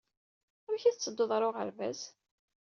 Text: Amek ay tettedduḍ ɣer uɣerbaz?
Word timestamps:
Amek 0.67 0.83
ay 0.85 0.93
tettedduḍ 0.93 1.31
ɣer 1.33 1.41
uɣerbaz? 1.47 1.99